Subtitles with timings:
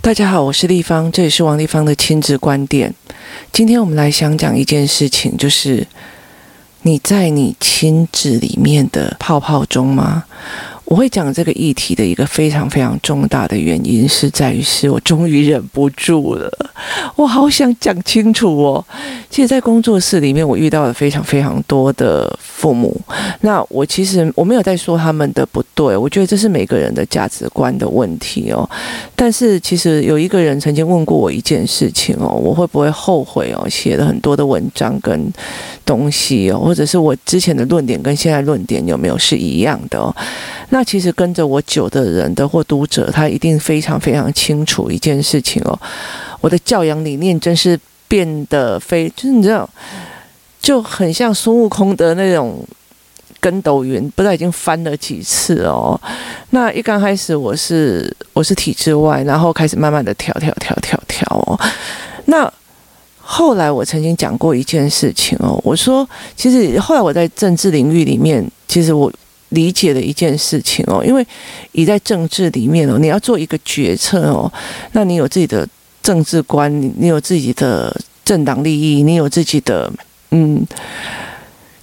[0.00, 2.92] 大家好，我是立方，这里是王立方的亲子观点。
[3.52, 5.86] 今天我们来想讲一件事情，就是
[6.82, 10.24] 你在你亲子里面的泡泡中吗？
[10.92, 16.52] 我会讲这个议题的一个非常非常重大的原因，是在于是我终于忍不住了，
[17.16, 18.84] 我好想讲清楚哦。
[19.30, 22.94] 其实，在工作室里面，我遇到了非常非常多的父母。
[23.40, 28.68] 那我其实我没有在说他们的不对，我觉得这是每个人的价值观的问题哦。
[29.16, 33.66] 但是，其实有一个人曾经问过我一件事情哦，我会不会后悔哦？
[33.66, 35.32] 写了很多的文章跟
[35.86, 40.14] 东西哦，或者是我之前的论点跟现在论点有没有是一样的哦？
[40.68, 45.78] 那其实跟着我久的人的或读者，他一定非常非常清楚一件事情哦。
[46.40, 49.68] 我的教养理念真是变得非，就是你知道，
[50.60, 52.64] 就很像孙悟空的那种
[53.40, 56.00] 跟斗云，不知道已经翻了几次哦。
[56.50, 61.58] 那一刚开始我是我是体制外，然后开始慢慢的跳跳跳跳跳哦。
[62.26, 62.52] 那
[63.20, 69.12] 后来我曾经讲过一件事情哦，我说其实后来我在政治领域里面，其实我。
[69.52, 71.26] 理解的一件事情哦，因为
[71.72, 74.52] 你在政治里面哦，你要做一个决策哦，
[74.92, 75.66] 那你有自己的
[76.02, 79.92] 政治观，你有自己的政党利益，你有自己的
[80.30, 80.66] 嗯，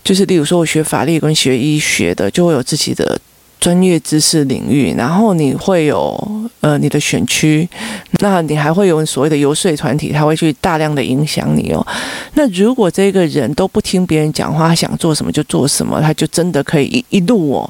[0.03, 3.19] 就是例如说，我学法律跟学医学的，就会有自己的。
[3.59, 7.67] 专业知识领域，然后你会有呃你的选区，
[8.19, 11.85] 那你还会有所谓的游说团体，他会去大量的影响你哦。
[12.35, 17.69] 那如果这个人都不听别人讲话，他想做什么就做什么，他就真的可以一一路哦，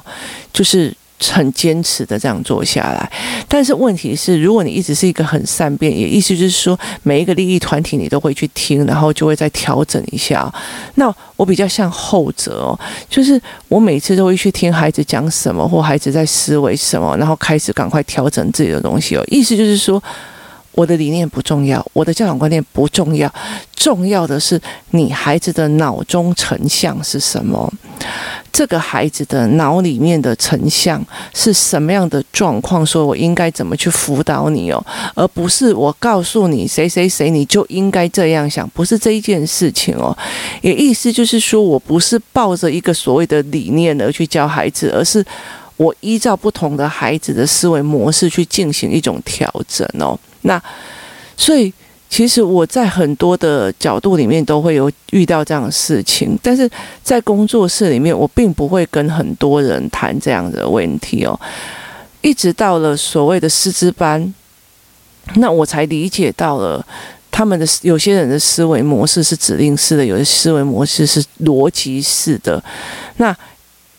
[0.52, 0.94] 就是。
[1.28, 3.12] 很坚持的这样做下来，
[3.46, 10.52] 但是问题是，如果你一直是一个很善变，也意思就是说，每一个利益团体你都会去听，然后就会再调整一下。
[10.94, 19.24] 那我比较像后者哦，就是我每次都会去听孩子讲什么，或孩子在思维什么，然后开始赶快调整自己的东西哦。
[19.28, 20.02] 意思就是说。
[20.72, 23.32] 我的理念不重要，我的教养观念不重要，
[23.74, 27.72] 重要的是你孩子的脑中成像是什么？
[28.52, 32.84] 这个孩子的脑里面的成像是什么样的状况？
[32.84, 34.84] 说我应该怎么去辅导你哦，
[35.14, 40.16] 而不是我告诉你谁谁谁你就应该这样想，不是这一件事情哦。
[40.62, 45.24] 也意思就是说我不是抱着一个所谓的理念而去教孩子，而是
[45.76, 50.18] 我依照不同的孩子的思维模式去进行一种调整哦。
[50.42, 50.62] 那，
[51.36, 51.72] 所以
[52.08, 56.68] 其实我在很多的角度里面都会有遇到这样的事情，但是
[57.04, 61.38] 在工作室里面，我并不会跟很多人谈这样的问题哦。
[62.20, 64.34] 一直到了所谓的师资班，
[65.36, 66.84] 那我才理解到了
[67.30, 72.60] 他们的有些人的思维模式是指令式的，有些思维模式是逻辑式的。
[73.18, 73.34] 那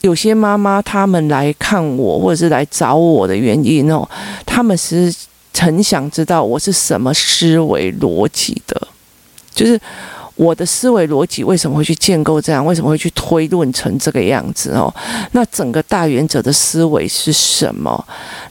[0.01, 4.05] 有些妈妈他们来看我或者是来找我的原因哦，
[4.45, 5.15] 他们是。
[5.57, 8.87] 很想知道我是什么思维逻辑的，
[9.53, 9.79] 就是
[10.35, 14.91] 我的思维逻辑为什么会去建构这样，为什么会去推论成这个样子哦？
[15.33, 18.03] 那整个大原则的思维是什么？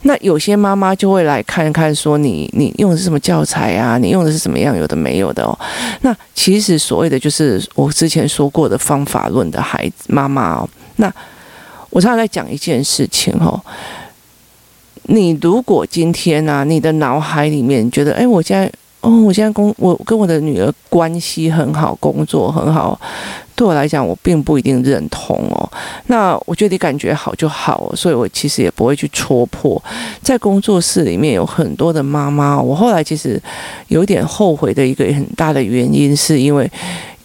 [0.02, 3.98] 那有些妈妈就会来看看，说你你用的是什么教材啊？
[3.98, 4.76] 你用的是怎么样？
[4.76, 5.58] 有的没有的哦？
[6.02, 10.68] 那其实所谓的就是我之前说过的方法论的孩子妈妈哦。
[10.96, 11.12] 那
[11.88, 13.60] 我常常在讲一件事情哦。
[15.12, 22.98] 你如果今天啊，你的脑海里面觉得，哎，我现在，哦，我现在工，我跟我的女儿关系很好，工作很好，
[23.56, 25.68] 对我来讲，我并不一定认同哦。
[26.06, 29.82] 那我觉得你感觉好就好，所以我其实也不会去戳破。
[30.22, 33.42] 在工作室里面有很多的妈妈，我后来其实
[33.88, 36.70] 有点后悔的一个很大的原因，是因为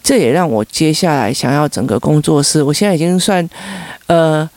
[0.02, 3.48] 这也让我接下来想要整个工作室，我现在已经算，
[4.08, 4.50] 呃。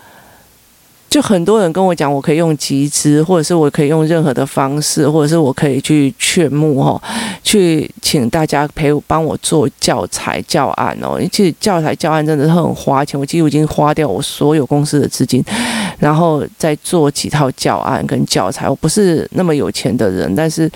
[1.10, 7.02] 就很多人跟我讲，我可以用集资，或者是我可以用任何的方式，或者是我可以去劝募哦，
[7.44, 11.16] 去请大家陪我帮我做教材教案哦。
[11.18, 15.44] 因为其实教材教案真的是很花钱，我几乎已经花掉我所有公司的资金，
[15.98, 18.70] 然后再做几套教案跟教材。
[18.70, 20.70] 我不是那么有钱的人，但是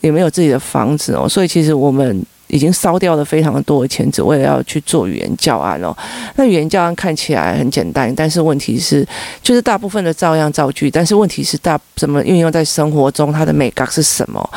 [0.00, 2.24] 也没有自己的房子哦，所以其实我们。
[2.52, 5.96] 已经烧掉了非常多的钱，只为了要去做语言教案哦。
[6.36, 9.06] 那语言教案看起来很简单，但是问题是，
[9.42, 14.50] 就是大部分的照样造句，但是问题是大怎么运用在生活中，它的美感是什么？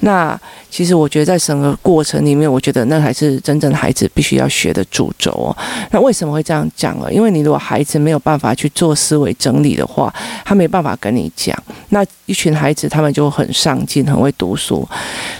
[0.00, 0.38] 那
[0.70, 5.56] 其实我觉得在整个过程里面，我觉得那还是真正孩子必须要学的主轴哦。
[5.90, 7.12] 那为什么会这样讲呢？
[7.12, 10.12] 因为你如果孩子没有办法去做思维整理的话，
[10.44, 11.56] 他没办法跟你讲。
[11.88, 14.86] 那一群孩子他们就很上进，很会读书。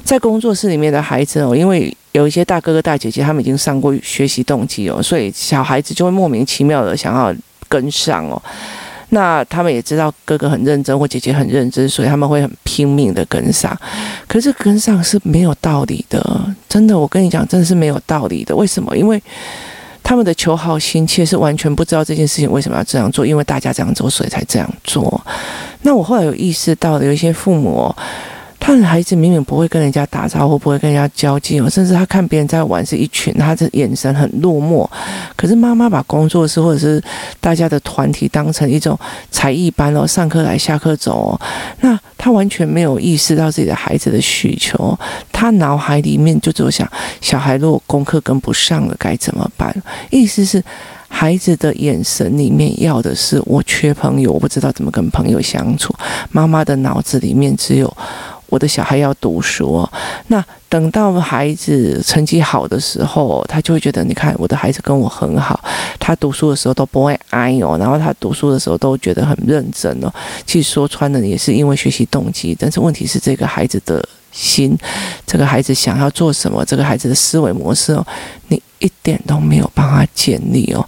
[0.03, 7.33] 在工作室里面的孩子哦，因为有一些大哥哥大姐姐他们已经上过学习动机哦，所以小孩子就会莫名其妙的想要
[7.69, 8.43] 跟上哦。
[9.11, 13.77] 那他们也知道哥哥很认真或姐姐很认真，所以他们会很拼命的跟上。
[14.27, 18.55] 可是跟上是没有道理的，真的，我跟你讲，真的是没有道理的。
[18.55, 18.97] 为什么？
[18.97, 19.23] 因为
[20.03, 25.21] 他们的求好心切是完全不知道这件事情为什么要这样做，因为大家这样做，所以才这样做。
[25.83, 27.95] 那我后来有意识到的，有一些父母。
[28.69, 34.87] 看孩子明明不会跟人家打招呼，不会跟人家交际哦，甚至他看别人在玩是一群，他的眼神很落寞。
[35.35, 37.03] 可是妈妈把工作室或者是
[37.41, 38.99] 大家的团体当成一种
[39.31, 41.41] 才艺班哦，上课来下课走哦，
[41.81, 44.95] 那他完全没有意识到自己的孩子的需求，
[45.33, 46.87] 他脑海里面就只有想
[47.23, 49.75] 小孩如果功课跟不上了该怎么办？
[50.11, 50.63] 意思是
[51.09, 55.95] 孩子的眼神里面要的是我缺朋友，我不知道怎么跟朋友相处。
[56.31, 57.91] 妈妈的脑子里面只有。
[58.49, 59.89] 我的小孩要读书，
[60.29, 65.63] 那等到孩子成绩好的时候，他就会觉得，你看我的孩子跟我很好，
[65.99, 70.13] 他读书的时候都不会挨哦，然后他读书的时候都觉得很认真哦。
[70.47, 74.03] 其实说穿了也是因为学习动机，但是问题是这个孩子的
[74.33, 74.77] 心，
[75.27, 78.07] 这个孩子想要做什么，这个孩子的思维模式哦，
[78.49, 78.63] 你。
[78.79, 80.87] 一点都没有帮他建立哦，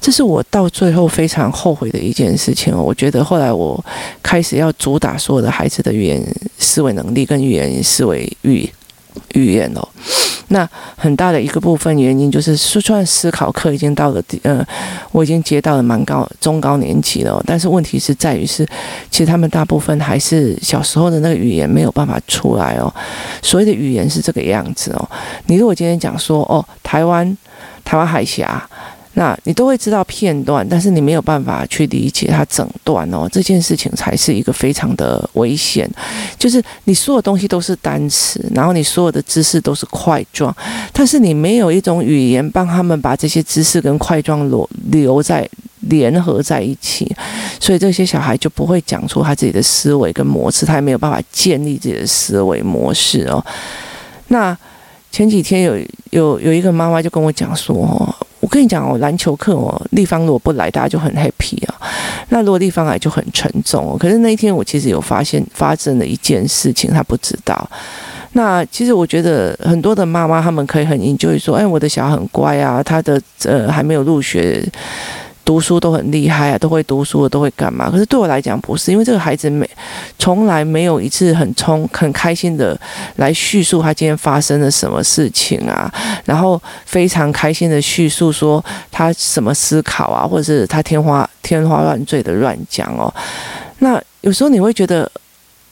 [0.00, 2.82] 这是我到最后非常后悔的一件事情哦。
[2.82, 3.82] 我觉得后来我
[4.22, 6.22] 开始要主打所有的孩子的语言
[6.58, 8.68] 思维能力跟语言思维语
[9.34, 9.88] 语言哦。
[10.48, 14.62] 那很大的一个部分原因就是，说算思考课已经到了，呃，
[15.10, 18.66] 我已经接到了蛮高中高年级了，但是问题是在于是，
[19.10, 22.92] 其实他们大部分还是小时候的那个语言没有办法出来哦。
[23.40, 25.08] 所谓的语言是这个样子哦。
[25.46, 27.36] 你如果今天讲说哦，台湾，
[27.82, 28.68] 台湾海峡。
[29.14, 33.28] 那你都会知道片段，但是你没有办法去理解它整段哦。
[33.30, 35.86] 这件事情才是一个非常的危险，
[36.38, 40.54] 就是你所有东西都是单词，然后你所有的知识都是块状，
[40.94, 45.46] 但是你没有一种语言帮他们把这些知识跟块状留留在
[45.80, 47.14] 联合在一起，
[47.60, 53.44] 所以这些小孩就不会讲出他自己的思维跟模式，他也没有办法建立自己的思维模式哦。
[54.28, 54.56] 那
[55.10, 55.76] 前几天有
[56.12, 58.16] 有有一个妈妈就跟我讲说。
[58.52, 61.74] 我跟你讲哦，篮球课哦，立方如果不来，大家就很 happy 啊。
[62.28, 63.96] 那如果立方来就很沉重哦。
[63.98, 67.66] 可是那一天我其实有发现发生了一件事情，他不知道。
[68.32, 74.62] 那其实我觉得很多的妈妈他们可以很研究说，哎，我的小孩很乖啊，他的呃还没有入学。
[75.44, 77.90] 读书都很厉害啊，都会读书，都会干嘛？
[77.90, 79.68] 可是对我来讲不是，因为这个孩子没
[80.18, 82.78] 从来没有一次很充很开心的
[83.16, 85.92] 来叙述他今天发生了什么事情啊，
[86.24, 93.12] 然后非常开心的叙述说他什么思考啊，或者是他天花天花乱坠的乱讲哦。
[93.78, 95.10] 那有时候你会觉得，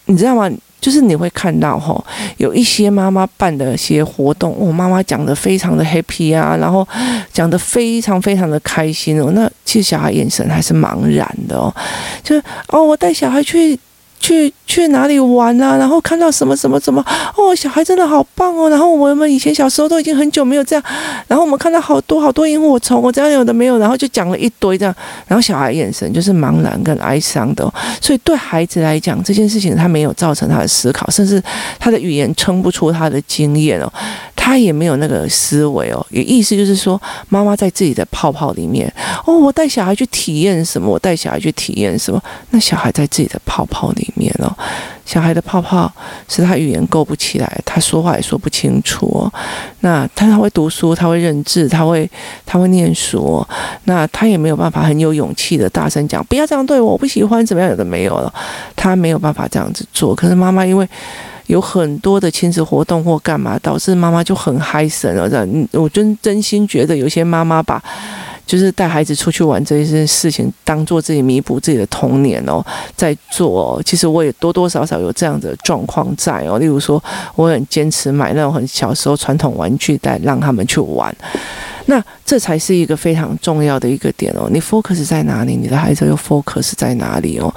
[0.06, 0.50] 你知道吗？
[0.80, 2.04] 就是你会看到吼，
[2.38, 6.86] 有一些妈妈办的一些活动，哦，妈妈讲的非常的 happy 啊，然后
[7.32, 9.30] 讲的非常非常的开心哦。
[9.34, 11.74] 那其实小孩眼神还是茫然的哦，
[12.24, 12.36] 就
[12.68, 13.78] 哦，我带小孩去。
[14.20, 15.76] 去去哪里玩啊？
[15.76, 17.04] 然后看到什么什么什么
[17.36, 18.68] 哦，小孩真的好棒哦！
[18.68, 20.84] 然后我们以前小时候都已经很久没有这样，
[21.26, 24.94] 然后我们看到好多好多萤火虫，我这样有的没有，然后就讲了一堆这样，
[25.26, 27.64] 然后小孩眼神就是茫然跟哀伤的，
[28.00, 31.42] 所以对孩子来讲，这件事情他没有造成他的思考，甚至
[31.78, 33.90] 他的语言撑不出他的经验哦。
[34.42, 38.90] 他也没有那个思维哦，也意思就是说，妈妈在自己的泡泡里面
[39.26, 42.20] 哦，我带小孩去体验什么，我带小孩去体验什么，
[42.50, 44.50] 那小孩在自己的泡泡里面哦，
[45.04, 45.92] 小孩的泡泡
[46.28, 49.32] 是他语言够不起来，他说话也说不清楚哦。
[49.80, 52.08] 那他他会读书，他会认字，他会
[52.44, 53.46] 他会念书，
[53.84, 58.32] 那他也没有办法很有勇气的大声讲，不要这样对我，我不喜欢怎么样，有的没有了，
[58.76, 60.14] 他没有办法这样子做。
[60.14, 60.88] 可是妈妈因为。
[61.46, 65.28] 有很多的亲子活动或干嘛，导致妈妈就很嗨神了。
[65.28, 67.82] 这样，我真真心觉得有些妈妈把
[68.46, 72.64] 就是带孩子出去玩这一件事情当做自己弥补自己的童年哦，
[72.96, 73.80] 在做。
[73.84, 76.58] 其实我也多多少少有这样的状况在哦。
[76.58, 77.02] 例如说，
[77.36, 81.14] 我很坚持买那种很小时候传统玩具带让他们去玩，
[81.86, 84.48] 那这才是一个非常重要的一个点哦。
[84.50, 87.54] 你 focus 在哪里，你的孩子又 focus 在哪里哦？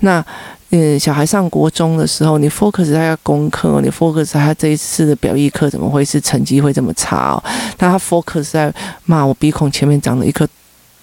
[0.00, 0.24] 那。
[0.70, 7.44] 嗯，小孩上国中的时候，你 focus 在他功课，你 focus 在他这一次的表艺课怎么会是成绩会这么差哦？
[7.76, 10.46] 但他 focus 在妈，我鼻孔前面长了一颗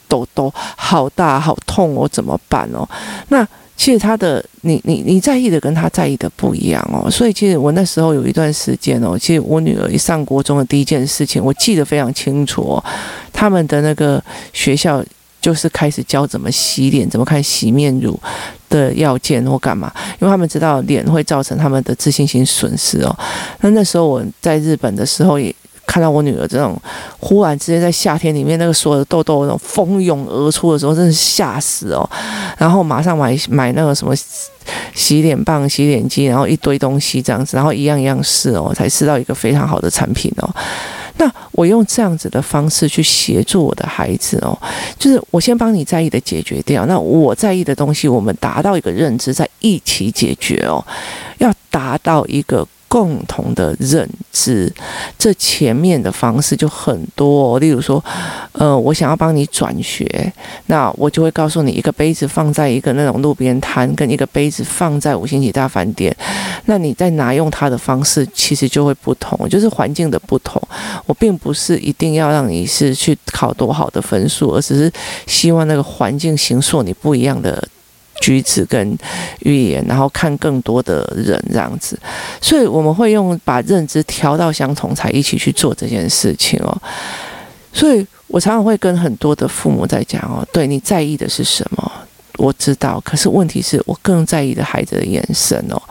[0.10, 2.88] 痘痘，好大好痛哦，怎么办哦？
[3.30, 12.84] 那其实他的你你你在意的跟他在意的不一样哦，所以其实我那时候有一段时间哦，其实我女儿一上国中的第一件事情，我记得非常清楚哦，
[13.32, 15.02] 他们的那个学校。
[15.44, 18.18] 就是开始教怎么洗脸，怎么看洗面乳
[18.70, 23.14] 的要件或干嘛，因为他们知道脸会造成他们的自信心损失哦。
[23.60, 25.54] 那那时候我在日本的时候也
[25.86, 26.82] 看到我女儿这种
[27.20, 32.10] 忽然之间在夏天里面那个所有的痘痘那种蜂拥而出的时候，真是吓死哦。
[32.58, 34.16] 然后马上买买那个什么
[34.96, 40.50] 洗脸棒、洗脸机，然后一堆东西这样子，然后一样一样试哦，才试到一个非常好的产品哦。
[41.18, 44.58] 那我用这样子的方式去协助我的孩子哦，
[44.98, 50.84] 就是我先帮你在意的解决掉，那我在意的东西，我们达到一个认知，在一起解决哦，
[51.38, 52.68] 要达到一个。
[52.94, 54.72] 共同的认知，
[55.18, 57.58] 这前面的方式就很多。
[57.58, 58.04] 例如说，
[58.52, 60.32] 呃，我想要帮你转学，
[60.68, 66.16] 那我就会告诉你，一个杯子放在一个那种路边摊，跟一个杯子放在五星级大饭店，
[66.66, 70.62] 那你在拿用它的方式，其实就会不同，就是环境的不同。
[71.08, 74.94] 我并不是一定要让你是去考多好的分数，而只是
[75.26, 77.68] 希望那个环境形塑你不一样的。
[78.22, 78.98] 举止跟
[79.40, 82.00] 语言，然后看更多的人这样子，
[82.42, 86.82] 所以我们会用把认知调到相同，才一起去做这件事情哦。
[87.74, 91.92] 所以我常常会跟很多的父母在讲哦，对，你在意的是什么？
[92.38, 95.82] 我知道，可是问题是我更在意的孩子的眼神哦。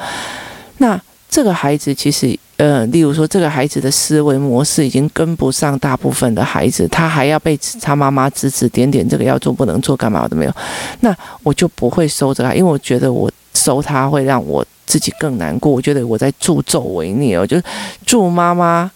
[0.78, 1.00] 那
[1.32, 2.38] 这个孩子其实。
[2.58, 10.54] 呃，例如说，这个孩子的思维模式已经跟不上大部分的孩子，他还要被他妈妈指指点点，这个要做不能做，干嘛都没有。
[11.00, 11.12] 那
[11.42, 15.72] 我就不会收着他，因为我觉得我收他会让我自己更难过。
[15.72, 17.64] 我觉得我在助纣为虐哦，就是
[18.06, 18.88] 助妈妈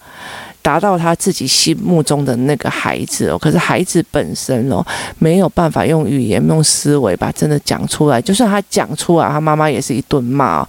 [0.63, 3.37] 达到他自己心目中的那个孩子哦。
[3.37, 4.85] 可是孩子本身哦，
[5.19, 8.23] 没有办法用语言、用思维把真的讲出来。
[8.23, 10.65] 就算他讲出来，他妈妈也是一顿骂。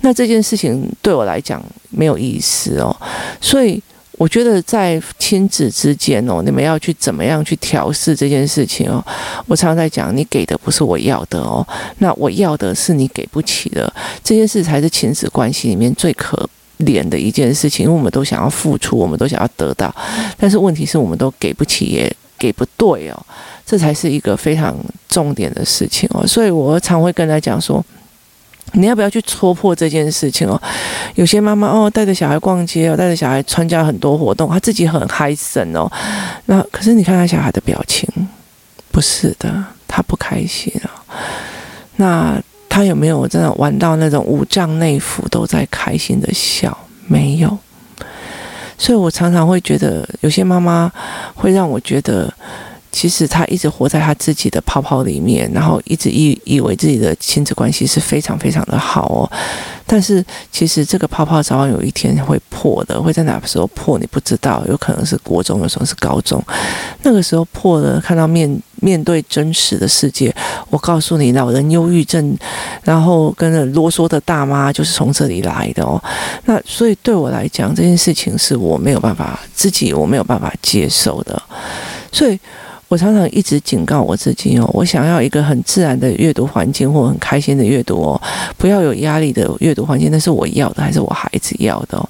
[0.00, 2.96] 那这件事情对我来讲没有意思哦，
[3.40, 9.04] 所以我觉得在亲子之间哦，你们要去怎么样去调试这件事情哦。
[9.46, 11.66] 我常常在讲，你给的不是我要的哦，
[11.98, 19.94] 那我要的是你给不起的，这件事才是亲子关系里面最可怜的一件事情，因为我们都想要付出，我们都想要得到，
[20.36, 23.26] 但是问题是我们都给不起，也给不对哦，
[23.66, 24.76] 这才是一个非常
[25.08, 26.26] 重点的事情哦。
[26.26, 27.84] 所以我常会跟他讲说。
[28.72, 30.60] 你要不要去戳破这件事情哦？
[31.14, 35.90] 有些妈妈哦，带着小孩逛街哦，带着小孩参加很多活动，她自己很嗨森哦。
[36.46, 38.08] 那可是你看他小孩的表情，
[38.90, 40.90] 不是的，他不开心哦。
[41.96, 46.76] 那他有没有真的玩到那种五脏内腑都在开心的笑？
[47.06, 47.58] 没有。
[48.76, 50.92] 所以我常常会觉得，有些妈妈
[51.34, 52.32] 会让我觉得。
[52.90, 59.30] 其实他一直活在他自己的泡泡里面，然后一直以以为自己的亲子关系是非常非常的好哦。
[59.86, 66.42] 但是其实这个泡泡早晚有一天会破的，会在哪个时候破你不知道，有可能是国中，有时候是高中。
[67.02, 70.34] 那个时候破了，看到面面对真实的世界，
[70.68, 72.36] 我告诉你，老人忧郁症，
[72.82, 76.02] 然后跟着啰嗦的大妈就是从这里来的哦。
[76.44, 81.42] 那所以对我来讲，这件事情是我没有办法自己我没有办法接受的，
[82.12, 82.38] 所以。
[82.88, 88.20] 我常常一直警告我自己哦，我想要一个很自然的阅读环境或很开心的阅读哦，
[88.56, 92.08] 不要有压力的阅读环境，那是我要的还是我孩子要的哦？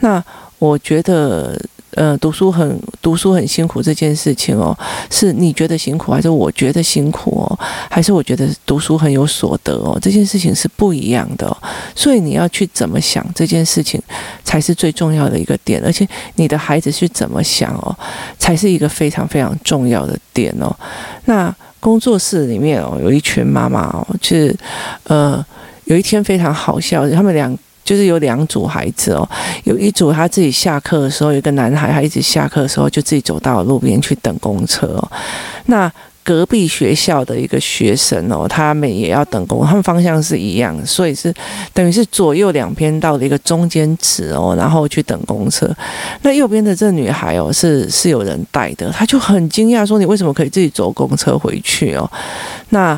[0.00, 0.22] 那
[0.58, 1.60] 我觉得。
[1.94, 4.76] 呃，读书很读书很辛苦这件事情哦，
[5.10, 7.58] 是你觉得辛苦，还是我觉得辛苦哦？
[7.90, 9.98] 还是我觉得读书很有所得哦？
[10.00, 11.56] 这件事情是不一样的哦，
[11.94, 14.00] 所以你要去怎么想这件事情，
[14.44, 15.82] 才是最重要的一个点。
[15.84, 16.06] 而且
[16.36, 17.96] 你的孩子去怎么想哦，
[18.38, 20.74] 才是一个非常非常重要的点哦。
[21.24, 24.56] 那工作室里面哦，有一群妈妈哦，就是
[25.04, 25.44] 呃，
[25.84, 27.52] 有一天非常好笑，他们俩。
[27.90, 29.28] 就是有两组孩子哦，
[29.64, 35.12] 有一组他自己下课的时候，有一个男孩，他一直下课的时候就自己走到路边去等公车哦。
[35.66, 35.92] 那
[36.22, 41.34] 隔壁学校的一个学生哦，他们也要等公，他们方向是一样，所以是
[41.74, 45.68] 等于是左右两边到了一个中间值哦，然后去等公车。
[46.22, 52.08] 那右边的这女孩哦，是是有人带的，他就很惊讶说：“你为什么可以自己坐公车回去哦？”
[52.70, 52.96] 那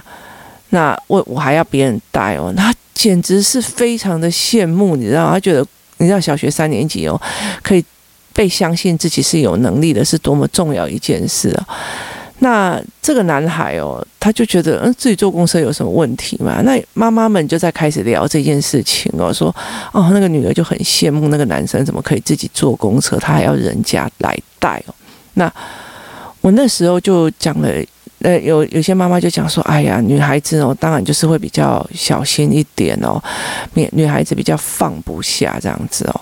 [0.68, 2.70] 那我我还要别人带哦，那。
[3.02, 5.28] 简直是非常的羡慕，你知道？
[5.28, 5.66] 他觉得，
[5.96, 7.20] 你知道，小学三年级哦，
[7.60, 7.84] 可以
[8.32, 11.66] 被相信自己是有能力的，是多么重要一件事啊！
[12.38, 16.62] 那这个男孩哦，他就觉得，嗯，自己坐公车有什么问题嘛？
[16.62, 19.52] 那妈妈们就在开始聊这件事情哦，说，
[19.90, 24.94] 哦，那个女儿就很羡慕那个男生怎么可以自己坐公车，他还要人家来带哦。
[25.34, 25.52] 那
[26.40, 27.68] 我那时候就讲了。
[28.22, 33.22] 呃，有有些妈妈就讲说，哎呀，女孩子哦，当然就是会比较小心一点哦，
[33.74, 36.20] 女女孩子比较放不下这样子哦。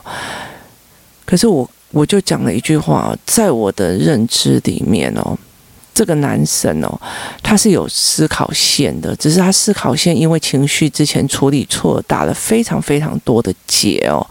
[1.27, 5.37] 可是我我就讲了一句话，在我的认知里面哦，
[5.93, 7.01] 这个男生哦，
[7.43, 14.27] 他是有思考线的，只是他思考线因为情绪之前处理错，打了非常非常多的结哦。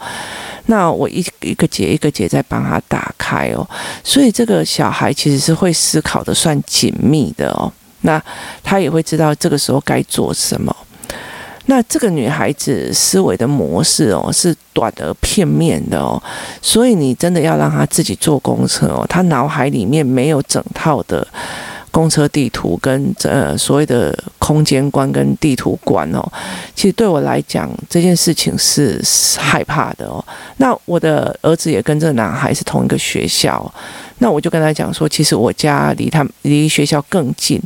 [0.70, 3.68] 那我一一个节一个节在帮他打开哦，
[4.04, 7.72] 所以这个小孩其实是会思考的，算紧密的哦。
[8.02, 8.22] 那
[8.64, 10.74] 他也会知道这个时候该做什么。
[11.66, 16.22] 那这个女孩子思维的模式哦，是短而片面的哦，
[16.62, 21.28] 所以你真的要让她自己坐公车哦，她脑海里面没有整套的
[22.00, 26.24] 公车地图跟呃所谓的空间观跟地图观哦。
[26.74, 29.04] 其实对我来讲，这件事情是
[29.38, 30.24] 害怕的哦。
[30.58, 33.70] 那我的儿子也跟这个男孩是同一个学校。
[34.20, 37.60] 那我就跟他讲说，其实我家离他离学校更近，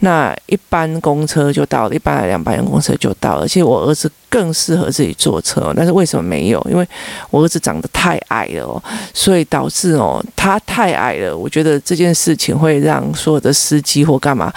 [0.00, 3.42] 那一般公车就到了，一般两班公车就到了。
[3.42, 6.66] 而且我儿子更适合自己坐车，但是为什么没有？
[6.70, 6.86] 因为
[7.30, 8.82] 我儿子长得太矮了哦，
[9.14, 11.36] 所以导致哦，他太矮了。
[11.36, 14.52] 我觉得这件事情会让所有的司机或干嘛。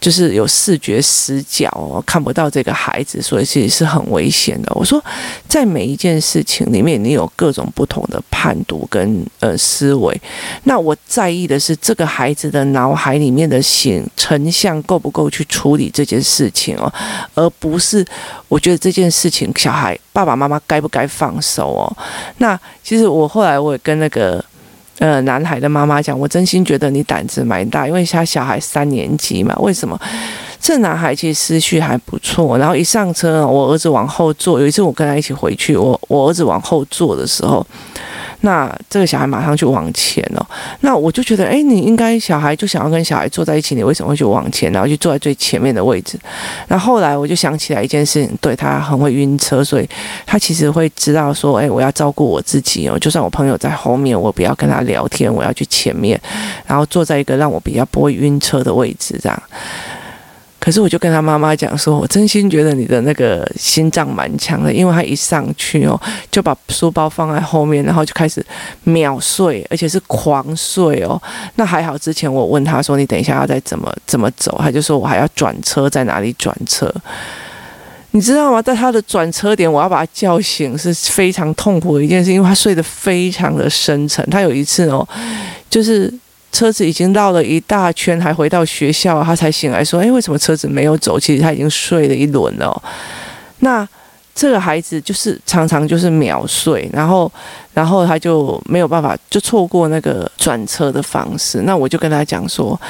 [0.00, 4.72] 就是有视觉死角哦，看不到这个孩子，所以其实是很危险的。
[4.74, 5.02] 我说，
[5.46, 10.18] 在每一件事情里面，你有各种不同的判读跟呃思维。
[10.64, 16.90] 那我在意的是这个孩子的脑海里面的形成像够不够去处理这件事情哦，
[17.34, 18.04] 而不是
[18.48, 21.96] 我觉得这件事情小孩爸爸妈妈该不该放手哦。
[22.38, 24.42] 那其实我后来我也跟那个。
[25.00, 29.56] 呃，男孩的妈妈讲，我真心觉得你胆子蛮大，因为他小孩三年级嘛。
[29.58, 29.98] 为什么？
[30.60, 34.60] 这男孩其实思绪还不错，然后一上车，我儿子往后坐。
[34.60, 37.66] 有一次我跟他一起回去，我我儿子往后坐的时候。
[38.42, 40.46] 那这个小孩马上就往前了，
[40.80, 46.18] 那我就觉得，哎，你应该小孩就想要跟小孩坐在一起，你为什么会去往前，然后就坐在最前面的位置？
[46.68, 49.88] 那后来我就想起来一件事情，对，他很会晕车，所以
[50.24, 56.20] 他其实会知道说，哎，我要照顾我自己哦，就算我朋友在后面，我不要跟他聊天，我要去前面，
[56.66, 59.42] 然后坐在一个让我比较不会晕车的位置，这样。
[60.60, 65.98] 可是我就跟他妈妈讲说，我真心觉得你的那个心脏蛮强的，因为他一上去哦，
[66.30, 68.44] 就把书包放在后面，然后就开始
[68.84, 71.20] 秒睡，而且是狂睡哦。
[71.54, 76.94] 那还好，之前我问他说，你等一下要再怎么怎么走，他就说我还要转车，在哪里转车？
[78.10, 78.60] 你知道吗？
[78.60, 84.22] 在他的转车点，我要把他叫醒是非常痛苦的一件事，因为他睡得非常的深沉。
[84.28, 85.08] 他有一次哦，
[85.70, 86.12] 就是。
[86.52, 91.18] 车子已经绕了一大圈，还回到学校，他才醒来说：“哎，为什么车子没有走？
[91.18, 92.82] 其实他已经睡了一轮了。”
[93.60, 93.86] 那
[94.34, 97.30] 这个孩子就是常常就是秒睡，然后，
[97.74, 101.62] 然后他就没有办法，就错过那个转车的方式。
[101.62, 102.80] 那我就跟他讲说，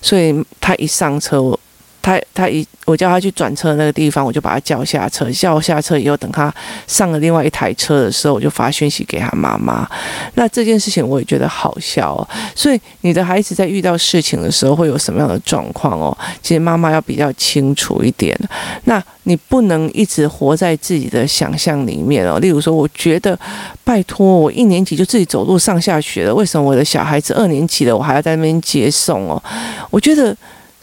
[0.00, 1.56] 所以他一上车。
[2.04, 5.30] 他他一我叫他去转车那个地方，我就把他叫下车。
[5.30, 6.54] 叫下车以后，等他
[6.86, 9.88] 上了另外一台车的时候，我就发讯息给他妈妈。
[10.34, 12.28] 那这件事情我也觉得好笑哦。
[12.54, 16.14] 所以你的孩子在遇到事情的时候会有什么样的状况哦？
[16.42, 18.38] 其实妈妈要比较清楚一点。
[18.84, 22.38] 那你不能一直活在自己的想象里面哦。
[22.38, 23.38] 例如说，我觉得
[23.82, 29.42] 拜托，我一年级就自己走路上下学了，为什么我的小孩子二年级了，我还要在那边接送哦？
[29.88, 30.36] 我觉得。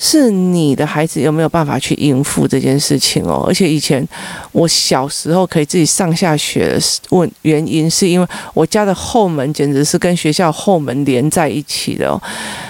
[0.04, 3.46] 是你的孩子有没有办法去应付这件事情哦？
[3.48, 4.06] 而且以前
[4.52, 6.76] 我小时候可以自己上下学，
[7.12, 12.20] 问原因是因为我家的后门简直是跟学校后门连在一起的哦，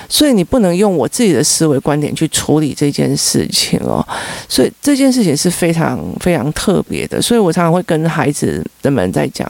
[0.10, 4.06] 所以你不能用我自己的思维观点去处理这件事情哦。
[4.50, 9.50] 所以这件事情是非常非常特别的，所以我常常会跟孩子的们在讲，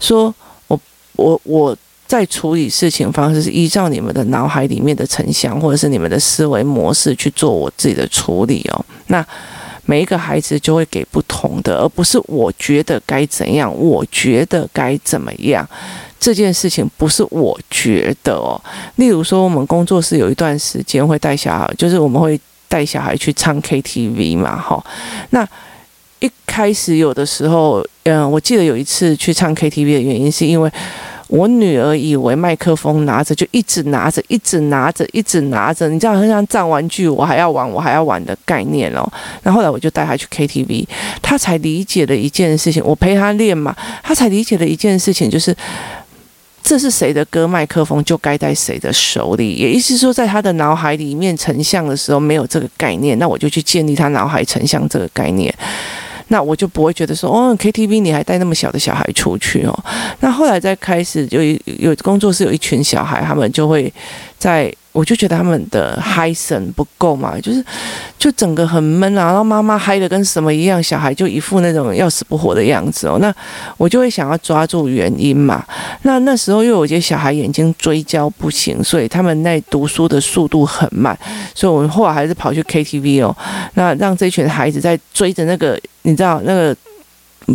[0.00, 0.34] 说
[0.68, 0.80] 我
[1.16, 1.76] 我我。
[2.14, 8.86] 在处理事情方式是依照你们的脑海里面的成像，或者是你们的思维模式去做我自己的处理哦。
[9.08, 9.26] 那
[9.84, 15.68] 每一个孩子就会给不同的，而不是我觉得该怎样，我觉得该怎么样。
[16.20, 18.54] 这件事情不是我觉得哦。
[18.94, 24.80] 例如说，我们工作室有一段时间会带小孩，就是我们会带小孩去唱 KTV 嘛，哈。
[25.30, 25.44] 那
[26.20, 30.70] 一开始有的时候，嗯，我记得有一次去唱 KTV 的原因是因为。
[31.28, 39.10] 我女儿以为麦克风拿着就一直拿着，一直拿着，一直拿着，你知道很像藏玩具，我还要玩，我还要玩的概念哦。
[39.42, 40.86] 然后后来我就带她去 KTV，
[41.22, 42.84] 她才理解了一件事情。
[42.84, 45.56] 我陪她练嘛，她才理解了一件事情，就是
[46.62, 49.54] 这是谁的歌，麦克风就该在谁的手里。
[49.54, 55.52] 也意思说，在她的脑海里面成像的时候没有这个概念，那我就去建立她脑海成像这个概念。
[56.28, 59.84] 那我就不会觉得说，哦，KTV 你还带那么小的小孩出去哦。
[60.20, 63.92] 那后来再开始就有有工作室有一群小孩，他们就会
[64.38, 67.62] 在，我就觉得他们的嗨声不够嘛，就是
[68.16, 73.18] 就整个很闷啊，然后妈妈嗨的跟什么一样，小孩就一副那种要死不活的样子哦。
[73.20, 73.34] 那
[73.76, 75.64] 我就会想要抓住原因嘛。
[76.02, 81.18] 那那时候又有些小孩眼睛追焦不行，所以他们那读书的速度很慢，
[81.54, 83.36] 所以我们后来还是跑去 KTV 哦，
[83.74, 85.76] 那让这群孩子在追着那个。
[86.06, 86.76] 你知道那个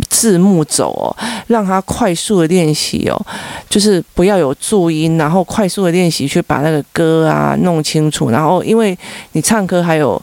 [0.08, 1.10] 字幕走哦，
[1.48, 3.20] 让他快速的练习哦，
[3.68, 8.96] 就是不要有注音，然后快速的练习去把那个歌啊弄清楚，然后因为
[9.32, 10.20] 你唱歌还有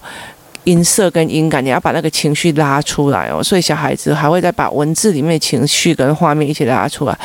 [0.63, 7.17] 音色跟音感，你要把那个情绪拉出来哦，所以小孩子还会再把文字里面的情绪跟画面一起拉出来，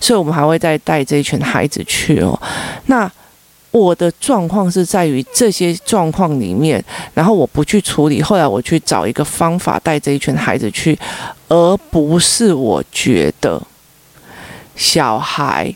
[0.00, 2.38] 所以我们还会再带这一群孩子去哦，
[2.86, 3.10] 那。
[3.76, 6.82] 我的状况是在于这些状况里面，
[7.14, 10.98] 然后我不去处理，后来我去找一个方法带这一群孩子去，
[11.48, 13.62] 而不是我觉得
[14.74, 15.74] 小孩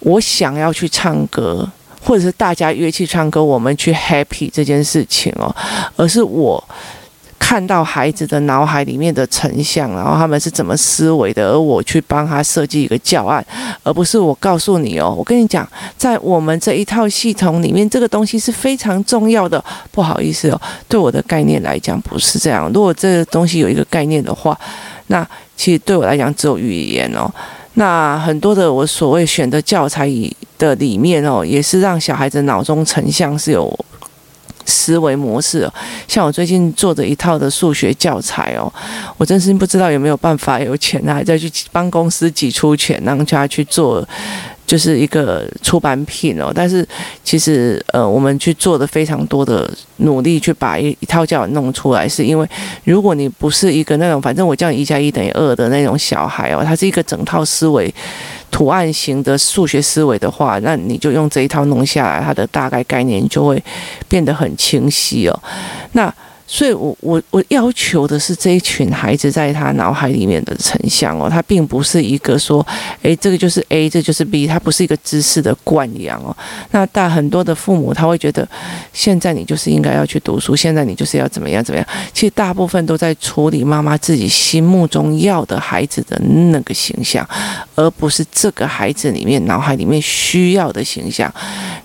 [0.00, 1.70] 我想要去唱歌，
[2.02, 5.54] 或者是大家约去唱歌，我们去 happy 这件事情哦，
[5.96, 6.62] 而是我。
[7.46, 13.44] 看到孩子的脑海里面的成像，然后他们是怎么思维的，而我去帮他设计一个教案，
[13.82, 19.62] 而不是我告诉你哦，我跟你讲，在我们这一套系统里面，这个东西是非常重要的。
[19.92, 22.72] 不好意思哦，对我的概念来讲不是这样。
[22.72, 24.58] 如果这个东西有一个概念的话，
[25.08, 25.22] 那
[25.54, 27.30] 其实对我来讲只有语言哦。
[27.74, 33.78] 那很多的我所谓选的教材里的里面哦，也是让小孩子脑中成像是有。
[34.66, 35.70] 思维模式，
[36.06, 38.72] 像我最近做的一套的数学教材哦，
[39.16, 44.06] 我真是不知道有没有办法有钱啊，再去帮公司挤出钱，让他去做。
[44.66, 46.88] 就是一个出版品哦，但是
[47.22, 52.48] 其实呃，我们去做的非常多的努力，去把一一套教弄出来，是因为
[52.84, 57.94] 如果你不是一个那种反正我叫你一加一等于二的那种小孩哦，他是一个整套思维
[58.54, 63.60] 图案型的数学思维的话，那你就用这一套弄下来，它的大概概念就会
[64.08, 65.42] 变得很清晰哦。
[65.90, 66.14] 那
[66.46, 72.64] 所以我，我我要求的是这一群孩子在他脑海里面的成像哦，他并不是一个说，
[73.02, 76.36] 诶，这个就是 A，这就是 B，他不是一个知识的灌养哦。
[76.70, 78.46] 那大很多的父母他会觉得，
[78.92, 81.88] 现在你就是应该要去读书，现在你就是要怎么样怎么样。
[82.12, 86.18] 其实大部分都在处理妈妈自己心目中要的孩子的
[86.52, 87.26] 那个形象，
[87.74, 91.32] 而不是这个孩子里面脑海里面需要的形象。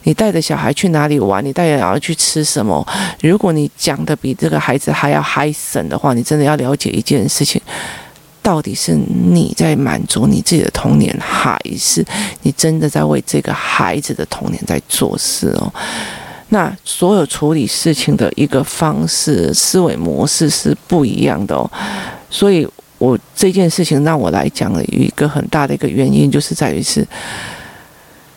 [0.03, 1.43] 你带着小孩去哪里玩？
[1.43, 2.85] 你带着小孩去吃什么？
[3.21, 7.61] 如果你讲的比这个孩子还要嗨森的话，你真的要了解一件事情：
[8.41, 12.03] 到底是你在满足你自己的童年，还是
[12.41, 15.71] 你真的在为这个孩子的童年在做事哦？
[16.49, 21.69] 那所有处理事情的一个方式、思维模式是不一样的哦。
[22.29, 27.07] 所以我这件事情让我来讲了一个很大的一个原因，就是在于是。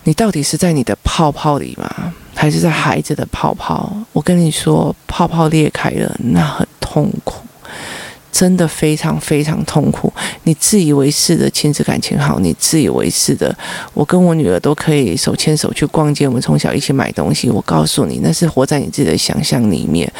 [0.05, 2.13] 你到底是在你的泡泡里吗？
[2.43, 3.89] 还是在孩子的泡泡？
[4.13, 7.47] 我跟你说，泡泡裂开了，那很痛苦。
[8.33, 10.13] 真的非常非常痛苦。
[10.45, 13.55] 你自以为是的亲子感情好，你自以为是的，
[13.93, 17.51] 我跟我女儿都可以手牵手去逛街，我们从小一起买东西。
[17.51, 20.11] 我告诉你，那是活在你自己的想象里面。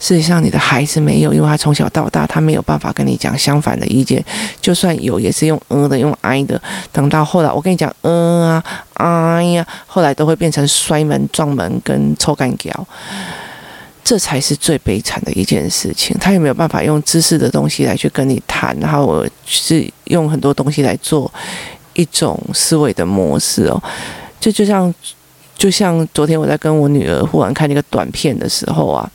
[0.00, 4.22] 事实上，你的孩子没有，因为他从小到大，他没有办法跟你讲相反的意见。
[4.60, 6.60] 就算有，也是用嗯的，用哀的。
[6.92, 8.62] 等到后来，我跟你讲，嗯啊，
[8.94, 12.86] 哎呀，后来都会变成摔门、撞门跟抽干脚。
[14.04, 16.14] 这才是最悲惨的一件事情。
[16.20, 18.76] 他也没有办法用知识的东西来去跟你谈？
[18.78, 21.32] 然后我是用很多东西来做
[21.94, 23.82] 一种思维的模式哦。
[24.38, 24.94] 就就像
[25.56, 29.10] 就像昨天我在跟我女儿忽然看那个短片的时候啊，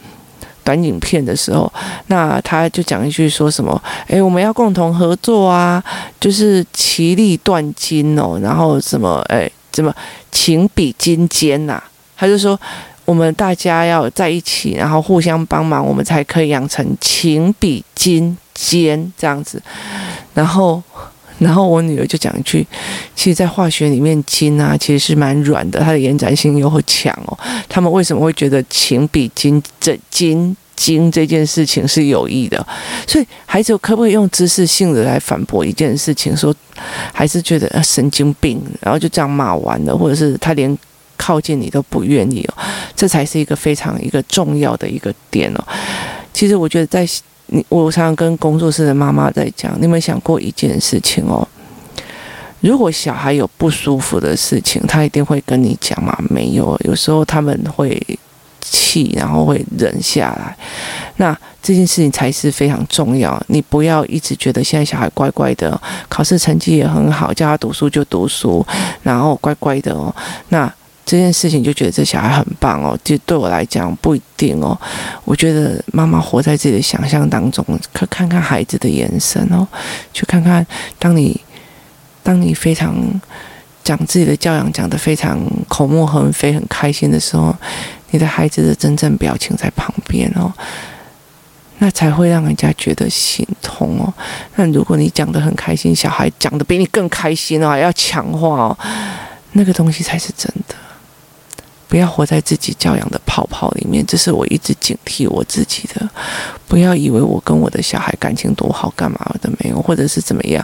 [0.63, 1.71] 短影片的时候，
[2.08, 3.80] 那他就讲一句说什么？
[4.08, 5.84] 哎，我们要共同合作啊，
[6.19, 8.39] 就是其利断金哦。
[8.41, 9.23] 然后什么？
[9.30, 9.93] 哎，怎么
[10.32, 11.80] 情比金坚呐？
[12.17, 12.60] 他就说。
[13.09, 19.59] 我们大家要在一起，然后互相帮忙，我们才可以养成情比金坚这样子。
[20.35, 20.79] 然后，
[21.39, 22.63] 然后我女儿就讲一句
[23.17, 27.35] ：“其实，在化学里面，金啊其实是蛮软的，它的延展性又很强哦。
[27.67, 32.63] 他们为什么会觉得情比金这金金这件事情是有益的？
[33.07, 36.37] 所以，孩子可不可以用知识性的来反驳一件事情？
[36.37, 36.55] 说
[37.11, 40.77] 还是觉得神经病，然后就这样骂完了，或者是他连。”
[41.21, 42.58] 靠近你都不愿意哦，
[42.99, 45.63] 这才是一个非常一个重要的一个点哦。
[46.33, 47.07] 其实我觉得在
[47.45, 51.47] 你，我常常跟工作室的妈妈在讲，你有没有想过一件事情哦？
[52.59, 56.13] 如果小孩有不舒服的事情，他一定会跟你讲吗？
[56.29, 57.97] 没有，有时候他们会
[58.59, 60.57] 气，然后会忍下来。
[61.15, 61.33] 那
[61.63, 63.41] 这件事情才是非常重要。
[63.47, 68.65] 你不要一直觉得现在小孩乖乖的，考试成绩也很好，叫他读书就读书，
[69.03, 70.13] 然后乖乖的哦。
[70.49, 70.69] 那
[71.09, 74.79] 这件事情就觉得这小孩很棒哦，就对我来讲不一定哦。
[75.25, 79.67] 我觉得妈妈活在自己的想象当中，可看看孩子的眼神哦，
[80.13, 80.63] 去看看
[80.99, 81.41] 当你
[82.21, 82.95] 当你非常
[83.83, 87.55] 讲自己的教养讲得非常口沫横飞、很开心的时候，
[88.11, 90.53] 你的孩子的真正表情在旁边哦。
[91.79, 94.13] 那才会让人家觉得心痛哦。
[94.57, 98.77] 那如果你讲得很开心，小孩讲得比你更开心哦，还要强化哦，
[99.53, 100.75] 那个东西才是真的。
[101.89, 106.08] 不要活在自己教养的泡泡里面，这是我一直警惕我自己的。
[106.67, 110.63] 不要以为我跟我的小孩感情多好，干嘛的没有，或者是怎么样，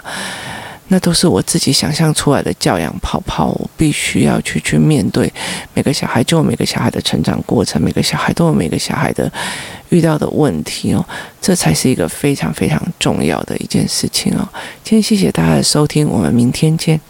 [0.90, 3.48] 那都是我自己想象出来的教养泡泡。
[3.48, 5.34] 我必须要去去面对
[5.74, 9.32] 每个小孩，就有每个小孩的成长过程，每个小孩都有每个小孩的
[9.90, 11.04] 遇到的问题哦，
[11.42, 14.48] 这才是一个非常非常重要的一件事情哦。
[14.84, 17.02] 今天谢谢大家的收听，我们明天见。